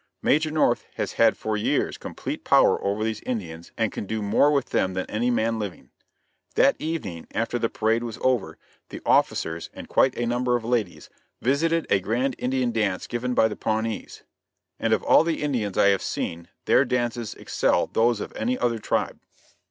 Major 0.23 0.49
North, 0.49 0.87
has 0.95 1.11
had 1.13 1.37
for 1.37 1.55
years 1.55 1.95
complete 1.99 2.43
power 2.43 2.83
over 2.83 3.03
these 3.03 3.21
Indians 3.21 3.71
and 3.77 3.91
can 3.91 4.07
do 4.07 4.23
more 4.23 4.49
with 4.49 4.71
them 4.71 4.95
than 4.95 5.05
any 5.05 5.29
man 5.29 5.59
living. 5.59 5.91
That 6.55 6.75
evening 6.79 7.27
after 7.35 7.59
the 7.59 7.69
parade 7.69 8.01
was 8.01 8.17
over 8.21 8.57
the 8.89 9.01
officers 9.05 9.69
and 9.75 9.87
quite 9.87 10.17
a 10.17 10.25
number 10.25 10.55
of 10.55 10.65
ladies 10.65 11.11
visited 11.39 11.85
a 11.91 11.99
grand 11.99 12.35
Indian 12.39 12.71
dance 12.71 13.05
given 13.05 13.35
by 13.35 13.47
the 13.47 13.55
Pawnees, 13.55 14.23
and 14.79 14.91
of 14.91 15.03
all 15.03 15.23
the 15.23 15.43
Indians 15.43 15.77
I 15.77 15.89
have 15.89 16.01
seen, 16.01 16.47
their 16.65 16.83
dances 16.83 17.35
excel 17.35 17.85
those 17.85 18.19
of 18.21 18.33
any 18.35 18.57
other 18.57 18.79
tribe. 18.79 19.19